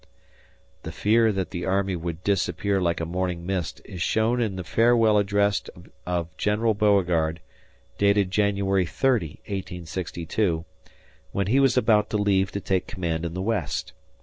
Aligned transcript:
The 0.81 0.91
fear 0.91 1.31
that 1.31 1.51
the 1.51 1.63
army 1.63 1.95
would 1.95 2.23
disappear 2.23 2.81
like 2.81 2.99
a 2.99 3.05
morning 3.05 3.45
mist 3.45 3.81
is 3.85 4.01
shown 4.01 4.41
in 4.41 4.55
the 4.55 4.63
farewell 4.63 5.19
address 5.19 5.61
of 6.07 6.35
General 6.37 6.73
Beauregard, 6.73 7.39
dated 7.99 8.31
January 8.31 8.87
30, 8.87 9.41
1862, 9.45 10.65
when 11.33 11.45
he 11.45 11.59
was 11.59 11.77
about 11.77 12.09
to 12.09 12.17
leave 12.17 12.51
to 12.53 12.59
take 12.59 12.87
command 12.87 13.25
in 13.25 13.35
the 13.35 13.43
West. 13.43 13.93